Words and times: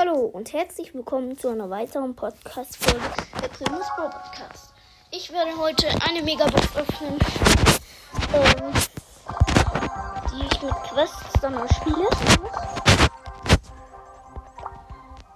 Hallo 0.00 0.20
und 0.20 0.54
herzlich 0.54 0.94
willkommen 0.94 1.36
zu 1.36 1.48
einer 1.48 1.68
weiteren 1.68 2.16
Podcast-Folge 2.16 3.04
der 3.42 3.48
Primus 3.48 3.86
Pro 3.94 4.08
Podcast. 4.08 4.72
Ich 5.10 5.30
werde 5.30 5.54
heute 5.58 5.88
eine 6.08 6.22
Megabox 6.22 6.74
öffnen, 6.74 7.18
ähm, 8.32 8.72
die 10.32 10.46
ich 10.46 10.62
mit 10.62 10.72
Quests 10.84 11.40
dann 11.42 11.52
mal 11.52 11.68
spiele. 11.74 12.08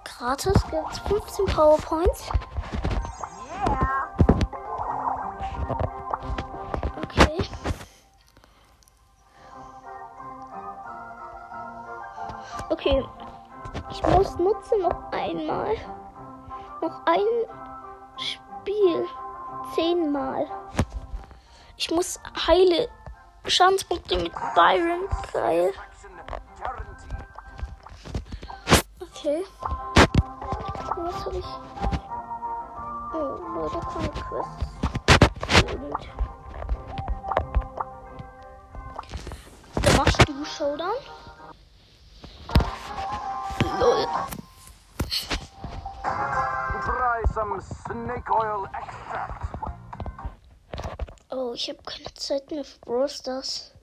Gratis 0.03 0.63
gibt 0.71 0.93
es 0.93 0.99
15 0.99 1.45
Powerpoints. 1.45 2.31
Okay. 7.03 7.43
Okay. 12.69 13.03
Ich 13.89 14.01
muss 14.07 14.37
nutzen 14.37 14.81
noch 14.81 15.11
einmal. 15.11 15.75
Noch 16.81 17.05
ein 17.05 17.25
Spiel. 18.17 19.05
Zehnmal. 19.73 20.47
Ich 21.77 21.91
muss 21.91 22.19
heile 22.47 22.87
Schadenspunkte 23.47 24.17
mit 24.17 24.33
Byron. 24.53 25.07
Geil. 25.33 25.73
Okay. 29.01 29.43
Was 30.97 31.25
habe 31.25 31.37
ich? 31.37 31.45
Oh, 33.13 33.37
Leute, 33.55 33.79
keine 33.93 34.09
Quests. 34.09 34.75
Und 39.75 39.85
dann 39.85 39.97
machst 39.97 40.27
du 40.27 40.45
Showdown. 40.45 41.24
Lol. 43.85 44.07
Try 46.01 47.21
some 47.35 47.61
snake 47.61 48.31
oil 48.31 48.67
extract. 48.73 49.45
Oh, 51.29 51.53
ich 51.53 51.69
habe 51.69 51.83
keine 51.85 52.11
Zeit 52.15 52.49
mehr 52.49 52.65
für 52.65 52.79
Brawl 52.79 53.07
Stars. 53.07 53.73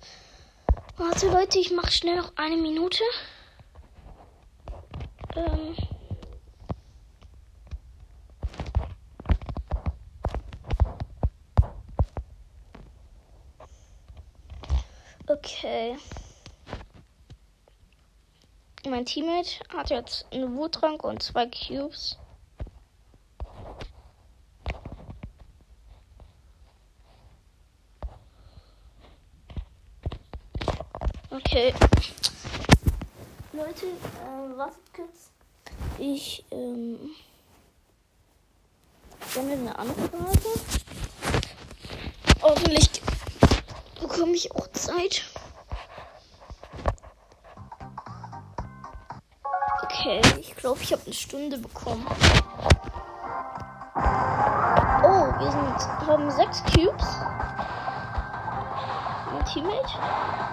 Warte, 0.97 1.31
Leute, 1.31 1.61
ich 1.61 1.71
mache 1.71 1.93
schnell 1.93 2.17
noch 2.17 2.33
eine 2.35 2.57
Minute. 2.57 3.05
Ähm. 5.37 5.77
Okay. 15.29 15.97
Mein 18.93 19.07
Teammate 19.07 19.59
hat 19.71 19.89
jetzt 19.89 20.27
einen 20.31 20.55
Wuttrank 20.55 21.03
und 21.03 21.23
zwei 21.23 21.47
Cubes. 21.47 22.19
Okay. 31.31 31.73
Leute, 33.55 33.87
äh, 33.87 34.59
wartet 34.59 34.95
kurz. 34.95 35.31
Ich, 35.97 36.45
ähm, 36.51 36.99
sende 39.27 39.55
eine 39.55 39.79
Anfrage. 39.79 40.61
Hoffentlich 42.43 42.91
bekomme 43.99 44.33
ich 44.33 44.53
auch 44.53 44.71
Zeit. 44.73 45.32
Okay, 50.05 50.21
ich 50.41 50.57
glaube, 50.57 50.81
ich 50.83 50.93
habe 50.93 51.03
eine 51.05 51.15
Stunde 51.15 51.59
bekommen. 51.59 52.05
Oh, 53.95 55.31
wir 55.39 55.49
sind, 55.49 56.09
haben 56.09 56.29
sechs 56.29 56.61
Cubes. 56.65 57.07
Mein 59.31 59.45
Teammate. 59.45 60.52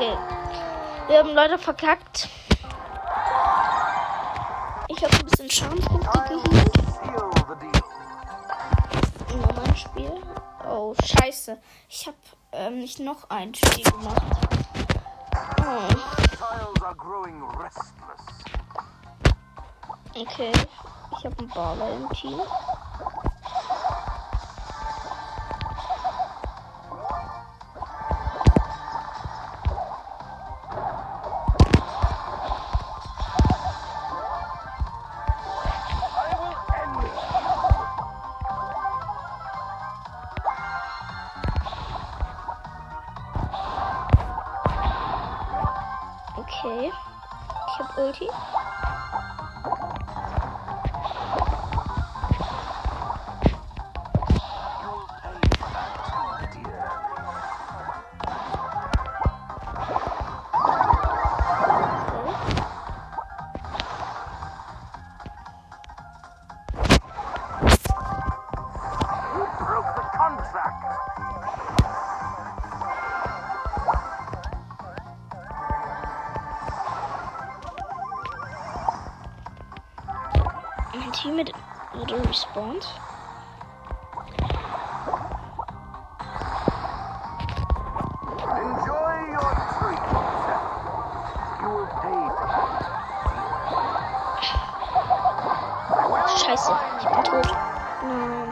Okay. 0.00 0.16
Wir 1.08 1.18
haben 1.18 1.34
leider 1.34 1.58
verkackt. 1.58 2.30
Ich 4.88 5.04
habe 5.04 5.14
ein 5.14 5.24
bisschen 5.26 5.50
Schadenspunkte 5.50 6.08
deal. 6.26 6.40
Noch 9.42 9.58
ein 9.62 9.76
Spiel. 9.76 10.10
Oh, 10.66 10.94
scheiße. 11.04 11.60
Ich 11.90 12.06
habe 12.06 12.16
ähm, 12.52 12.78
nicht 12.78 12.98
noch 13.00 13.28
ein 13.28 13.54
Spiel 13.54 13.84
gemacht. 13.84 14.22
Oh, 15.60 15.88
okay. 20.18 20.52
Ich 21.18 21.24
habe 21.26 21.38
einen 21.40 21.48
Barley 21.48 21.96
im 21.96 22.08
Team. 22.14 22.40
Respawned. 82.30 82.86
Enjoy 88.54 89.14
your 89.34 89.52
treat. 89.74 90.04
You 91.60 91.68
will 91.74 91.90
pay 92.02 92.22
for 92.36 92.46
that. 92.52 92.82
Scheiße, 96.38 96.74
ich 97.00 97.06
bin 97.08 97.22
tot. 97.24 97.48
Nein. 98.04 98.50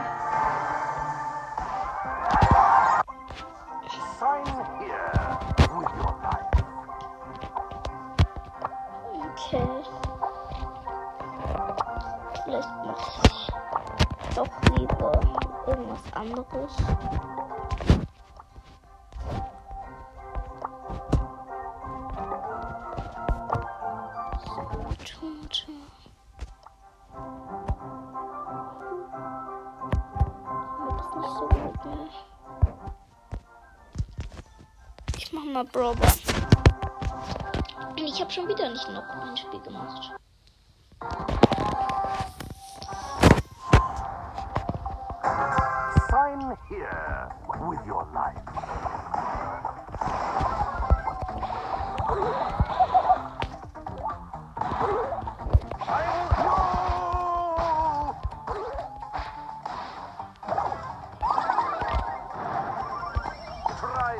Sign 4.19 4.45
here 4.79 5.11
with 5.77 5.91
your 5.95 6.13
life. 6.25 6.57
Okay. 9.23 9.73
Vielleicht 12.43 12.73
mache 12.85 13.21
ich 13.25 13.38
doch 14.39 14.77
lieber 14.77 15.19
irgendwas 15.67 16.13
anderes. 16.13 16.71
Ich 35.17 35.33
mach 35.33 35.43
mal 35.43 35.65
Brawl. 35.65 35.95
Ich 37.97 38.21
habe 38.21 38.31
schon 38.31 38.47
wieder 38.47 38.69
nicht 38.69 38.89
noch 38.89 39.03
ein 39.09 39.35
Spiel 39.35 39.59
gemacht. 39.59 40.18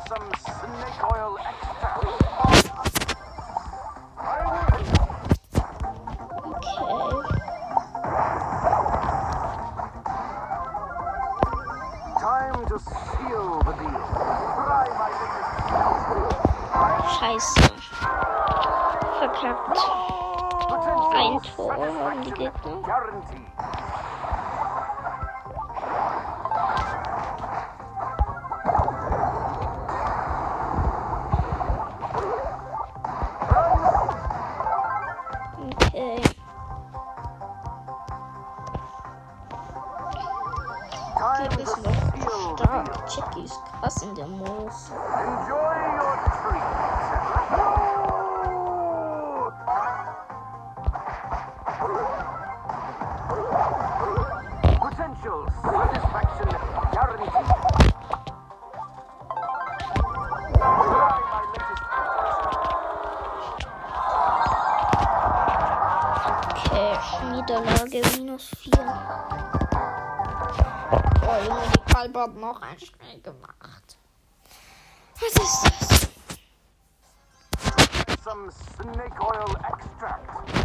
some 0.07 0.31
snake 0.37 1.03
oil 1.11 1.37
extract. 1.39 2.03
Time 12.19 12.65
to 12.67 12.79
seal 12.79 13.61
the 13.65 13.73
deal. 13.73 14.05
Scheiße. 17.19 17.71
Verklappt. 19.19 19.79
Ein 21.13 21.41
Tor 21.55 21.75
haben 21.75 22.23
die 22.23 22.31
Gegner. 22.31 23.48
Was 43.81 44.01
in 44.03 44.13
der 44.13 44.27
Moos? 44.27 44.91
Niederlage 67.31 68.01
minus 68.17 68.49
4. 68.57 68.73
Oh 71.21 71.45
Junge, 71.45 71.61
die 71.73 71.93
Kalb 71.93 72.17
hat 72.17 72.35
noch 72.35 72.61
ein 72.61 72.77
Schnell 72.79 73.21
What 75.19 75.27
is 75.27 75.33
this? 75.33 76.07
Some 78.23 78.49
snake 78.51 79.21
oil 79.21 79.55
extract. 79.65 80.58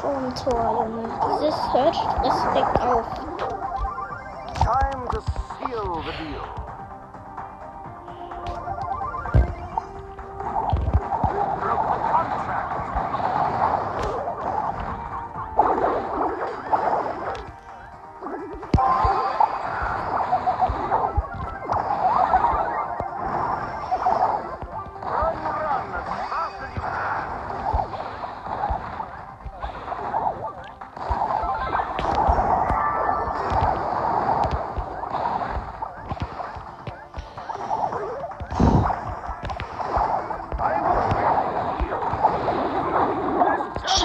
vom 0.00 0.34
Tor, 0.34 0.86
Junge. 0.86 1.08
Dieses 1.40 1.72
hört 1.72 1.96
Respekt 2.24 2.80
auf. 2.80 3.06
Time 4.54 5.08
to 5.10 5.20
seal 5.58 6.02
the 6.04 6.12
deal. 6.24 6.57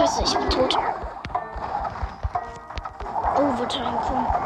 Scheiße, 0.03 0.23
ich 0.25 0.33
bin 0.37 0.49
tot. 0.49 0.77
Oh, 3.37 3.57
wurde 3.57 3.75
reingekommen. 3.75 4.42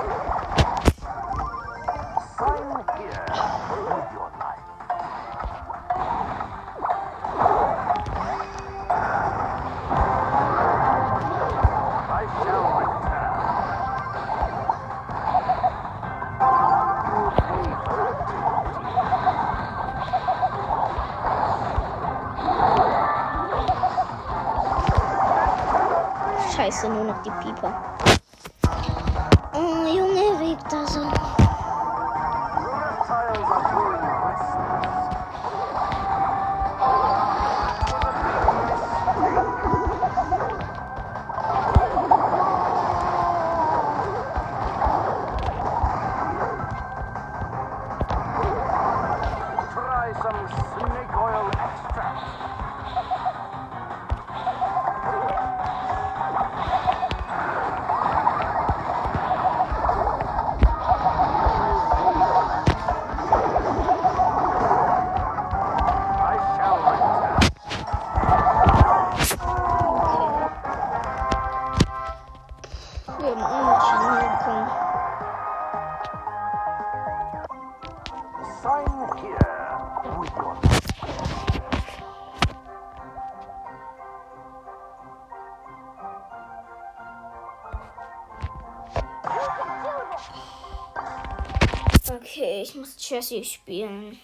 Chess 93.08 93.32
spielen. 93.46 94.20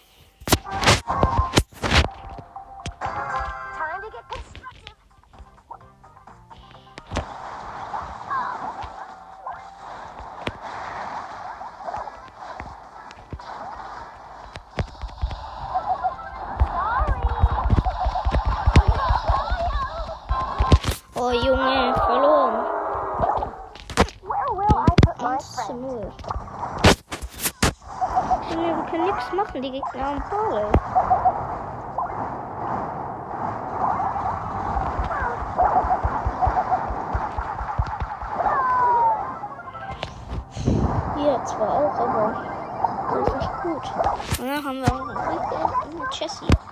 treffen 29.54 29.62
die 29.62 29.72
Gegner 29.72 30.08
am 30.08 30.24
Paul. 30.30 30.66
Hier 41.16 41.46
zwar 41.46 41.70
auch, 41.70 42.00
aber 42.00 42.44
das 43.14 43.28
ist 43.28 43.62
gut. 43.62 44.40
Und 44.40 44.48
dann 44.48 44.66
haben 44.66 44.82
wir 44.82 44.94
auch 44.94 45.08
einen 45.86 46.10
Chessie. 46.10 46.63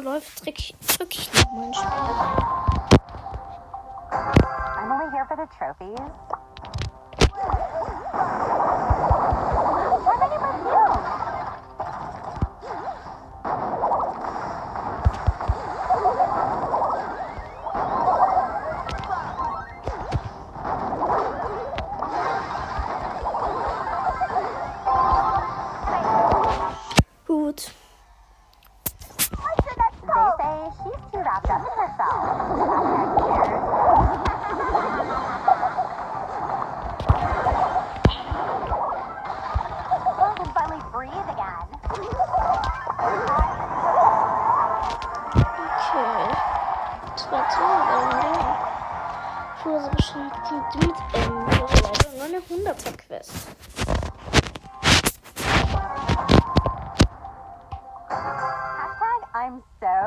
Läuft, 0.00 0.44
drücke 0.44 0.74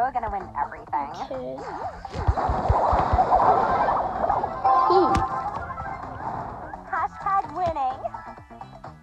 we're 0.09 0.21
gonna 0.21 0.31
win 0.31 0.41
everything. 0.57 1.09
Okay. 1.21 1.53
Hashtag 6.89 7.45
winning. 7.53 7.99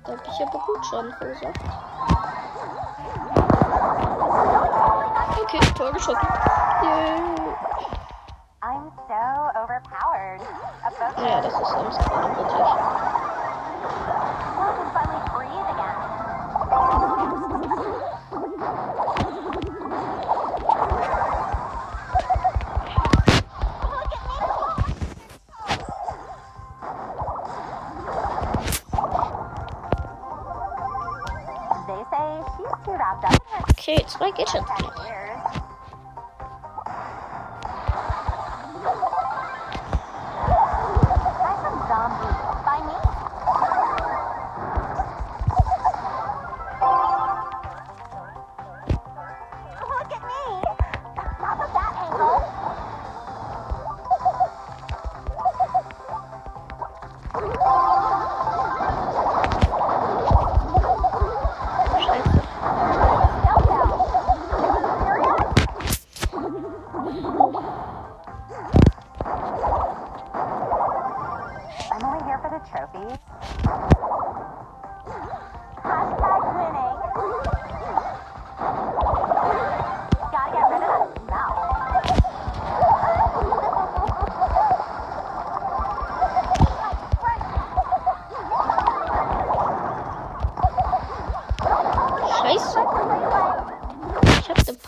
Tak 0.05 0.27
się 0.39 0.47
pokuczę, 0.53 0.99
okay. 0.99 1.53
I'm 8.63 8.91
so 9.09 9.51
overpowered. 9.63 10.41
Yeah, 11.19 11.41
that's 11.41 11.59
the 11.59 11.65
same 11.65 11.93
spot, 11.93 12.96
I 34.27 34.33
get 34.33 34.53
it? 34.57 35.16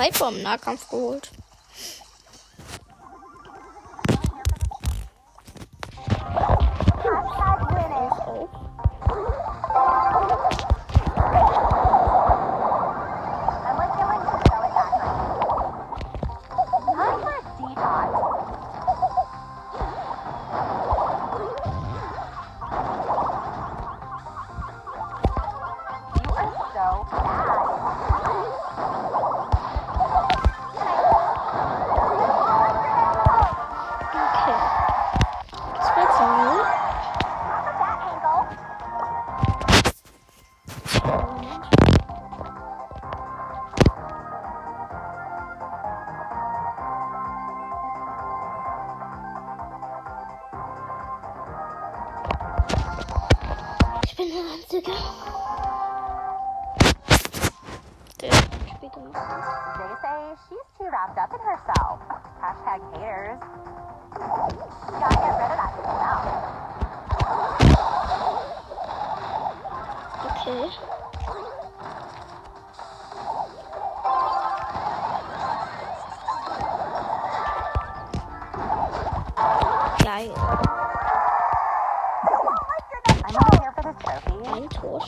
Sniper 0.09 0.29
im 0.31 0.43
Nahkampf 0.43 0.88
They 58.89 59.03
say 60.01 60.33
she's 60.49 60.69
too 60.79 60.89
wrapped 60.91 61.19
up 61.19 61.31
in 61.35 61.41
herself. 61.41 62.01
Hashtag 62.41 62.81
haters. 62.97 63.41
Gotta 64.99 65.17
get 65.17 65.37
rid 65.37 65.51
of 65.51 65.59
that 65.59 65.73
smell. 65.77 66.21
Okay. 70.25 70.65
Geil. 80.03 80.33
Oh 80.35 80.45
I'm 83.25 83.37
only 83.37 83.59
here 83.61 83.73
for 83.73 83.83
this 83.83 83.99
trophy. 84.03 84.69
Tor 84.69 85.01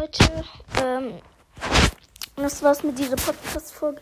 Leute, 0.00 0.24
ähm, 0.82 1.20
das 2.34 2.62
war's 2.62 2.82
mit 2.82 2.98
dieser 2.98 3.16
Podcast-Folge. 3.16 4.00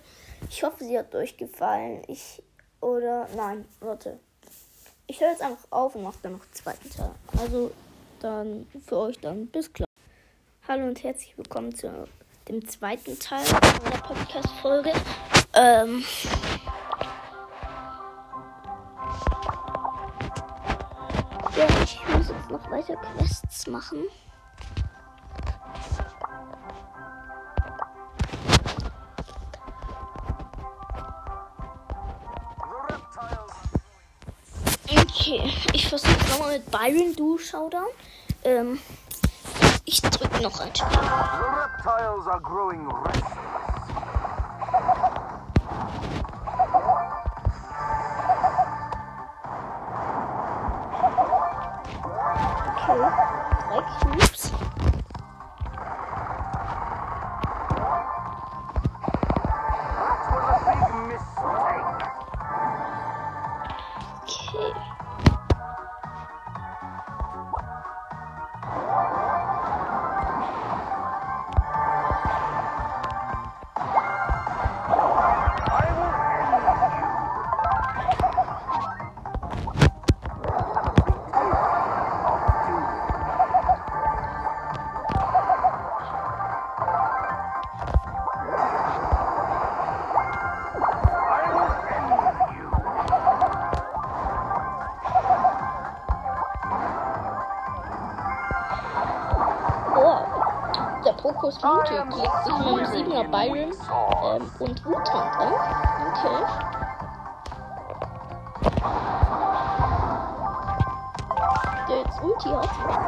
Ich 0.48 0.62
hoffe, 0.62 0.84
sie 0.84 0.96
hat 0.96 1.12
euch 1.16 1.36
gefallen. 1.36 2.04
Ich, 2.06 2.40
oder, 2.80 3.28
nein, 3.34 3.64
warte. 3.80 4.20
Ich 5.08 5.20
höre 5.20 5.30
jetzt 5.30 5.42
einfach 5.42 5.66
auf 5.70 5.96
und 5.96 6.04
mache 6.04 6.18
dann 6.22 6.34
noch 6.34 6.42
einen 6.42 6.52
zweiten 6.52 6.88
Teil. 6.88 7.10
Also, 7.36 7.72
dann 8.20 8.68
für 8.86 8.96
euch 8.96 9.18
dann 9.18 9.48
bis 9.48 9.72
gleich. 9.72 9.88
Hallo 10.68 10.86
und 10.86 11.02
herzlich 11.02 11.36
willkommen 11.36 11.74
zu 11.74 12.06
dem 12.46 12.68
zweiten 12.68 13.18
Teil 13.18 13.44
meiner 13.50 14.00
Podcast-Folge. 14.00 14.92
Ähm, 15.54 16.04
ja, 21.56 21.66
ich 21.82 21.98
muss 22.14 22.28
jetzt 22.28 22.50
noch 22.50 22.70
weiter 22.70 22.94
Quests 22.94 23.66
machen. 23.66 24.04
Okay, 35.28 35.52
ich 35.74 35.86
versuche 35.86 36.16
nochmal 36.30 36.52
mit 36.54 36.70
Byron 36.70 37.14
Du 37.14 37.36
Showdown. 37.36 37.88
Ähm, 38.44 38.80
ich 39.84 40.00
drücke 40.00 40.42
noch 40.42 40.58
ein 40.58 40.74
Spiel. 40.74 40.86
Reptiles 40.88 42.26
are 42.26 42.40
growing. 42.40 42.88
Okay, 42.88 43.12
drei 53.68 54.27
mutig 101.64 102.04
legt 102.16 102.44
sich 102.44 102.58
mit 102.58 102.66
dem 102.66 103.12
7er 103.12 103.24
Byron 103.30 103.72
ähm, 104.36 104.50
und 104.58 104.84
Wutan 104.84 105.28
an. 105.38 105.52
Okay. 106.08 106.44
Der 111.88 111.98
jetzt 111.98 112.22
Ulti 112.22 112.48
hat. 112.50 113.07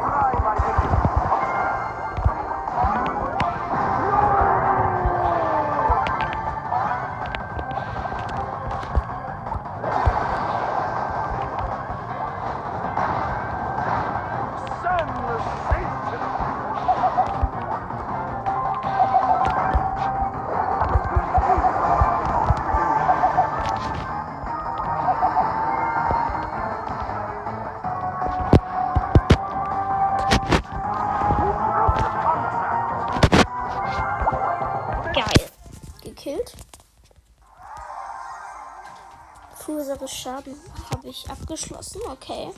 Schaden 40.07 40.55
habe 40.89 41.09
ich 41.09 41.29
abgeschlossen. 41.29 42.01
Okay. 42.09 42.51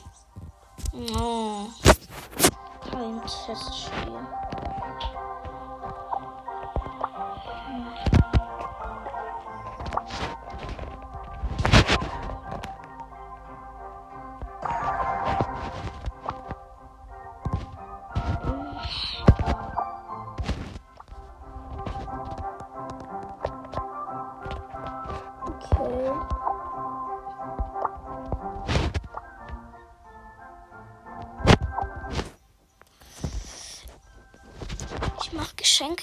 Oh. 1.18 1.66
Kein 2.90 3.20
Testspiel. 3.22 4.26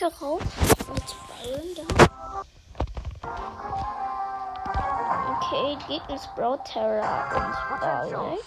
Rauf 0.08 0.42
mit 0.94 1.16
Ballen 1.28 1.76
da. 1.76 1.84
Okay, 5.38 5.78
Gegner 5.88 6.18
Sprout, 6.18 6.64
Terra 6.66 7.26
und 7.36 7.80
Barley. 7.80 8.40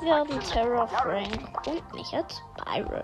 Wir 0.00 0.14
haben 0.14 0.40
Terra, 0.40 0.86
Frank 0.86 1.66
und 1.66 1.94
mich 1.94 2.14
als 2.14 2.40
Byron. 2.64 3.02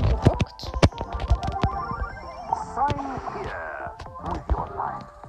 schon 0.00 0.08
gedruckt? 0.08 0.70
Sign 2.74 3.20
here 3.34 3.92
with 4.24 4.42
your 4.50 4.66
life. 4.76 5.20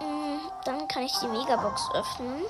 Mm, 0.00 0.38
dann 0.64 0.88
kann 0.88 1.02
ich 1.02 1.18
die 1.20 1.28
Megabox 1.28 1.90
öffnen. 1.94 2.42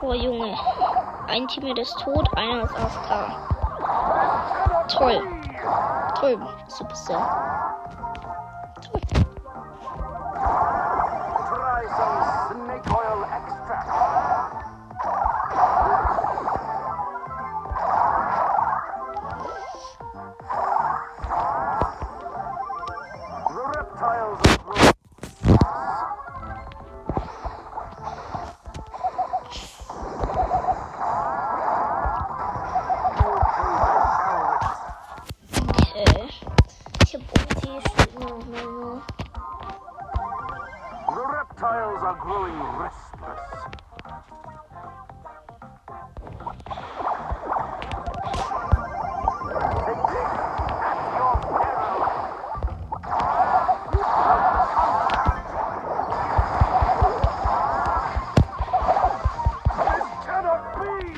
Oh 0.00 0.14
Junge, 0.14 0.56
ein 1.26 1.46
Team 1.48 1.76
ist 1.76 1.98
tot, 1.98 2.28
einer 2.36 2.62
ist 2.64 2.74
auf 2.74 3.02
K. 3.06 3.48
Toll. 4.88 5.22
Toll, 6.18 6.38
Superstar. 6.66 7.47
are 42.08 42.16
growing 42.16 42.58
restless. 42.78 43.40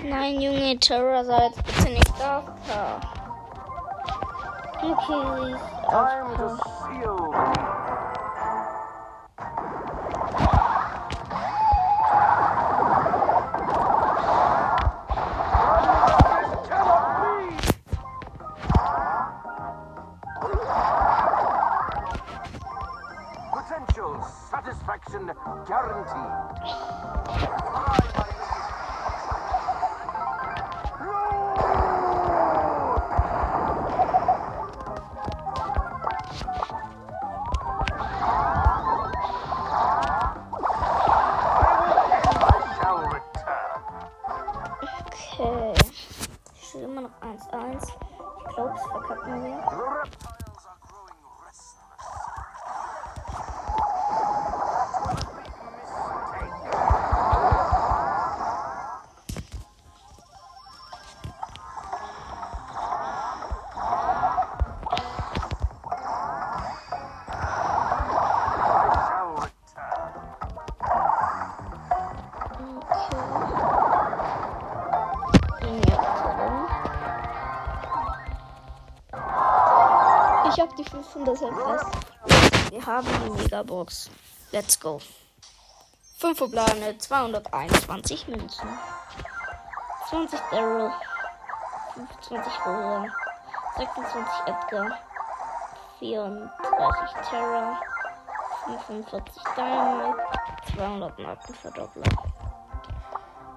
Nein, 0.03 0.41
Junge, 0.41 0.77
bitte 1.63 1.91
nicht 1.91 2.21
auftauchen. 2.21 3.09
Okay, 4.83 5.45
sie 5.47 5.53
ist. 5.53 6.80
satisfaction 25.11 25.65
guaranteed. 25.67 27.70
die 80.85 80.91
500 80.91 81.39
fest. 81.39 81.87
Wir 82.71 82.87
haben 82.87 83.07
die 83.07 83.43
Megabox. 83.43 84.11
Let's 84.53 84.79
go. 84.79 85.01
5 86.19 86.39
verbleibende, 86.39 86.97
221 86.99 88.29
Münzen. 88.29 88.69
20 90.09 90.41
Daryl. 90.51 90.91
25 91.95 92.67
Rosa. 92.67 93.07
26 93.77 94.25
Edgar. 94.47 94.99
34 95.99 97.29
Terra. 97.29 97.81
45 98.67 99.43
Dynamite. 99.57 100.17
200 100.75 101.19
Marken 101.19 101.55
verdoppelt. 101.55 102.15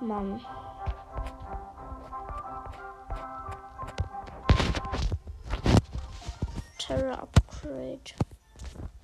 Mann. 0.01 0.41
upgrade 7.09 8.13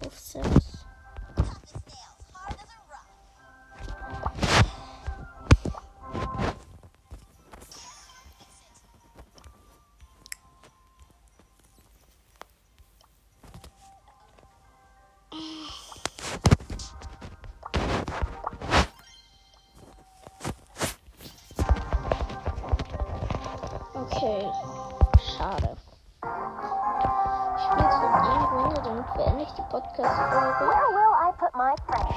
of 0.05 0.17
cells. 0.17 0.78
Beende 29.59 29.65
ich 29.65 29.65
die 29.65 29.69
Podcast-Folge. 29.69 30.65
Where 30.67 30.89
will 30.93 31.13
I 31.15 31.31
put 31.37 31.53
my 31.55 31.75
friend? 31.85 32.09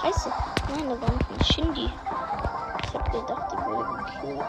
Scheiße. 0.00 0.30
Nein, 0.68 0.88
da 0.88 1.00
war 1.00 1.12
noch 1.12 1.30
ein 1.30 1.44
Shindy. 1.44 1.92
Ich 2.84 2.94
hab 2.94 3.10
gedacht, 3.12 3.52
die 3.52 3.56
wurde 3.64 4.04
gekillt. 4.04 4.44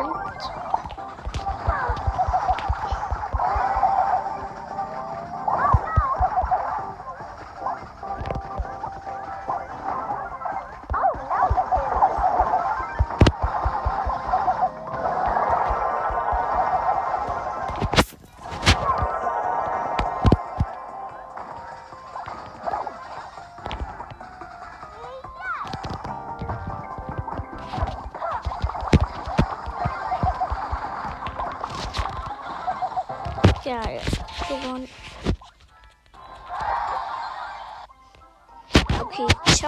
sweet. 0.00 0.49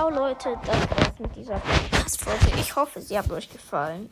Ciao 0.02 0.10
Leute, 0.10 0.58
das 0.66 0.90
war's 0.90 1.18
mit 1.20 1.36
dieser 1.36 1.60
Podcast-Folge. 1.60 2.58
Ich 2.58 2.74
hoffe, 2.74 3.00
sie 3.00 3.16
hat 3.16 3.30
euch 3.30 3.48
gefallen. 3.48 4.10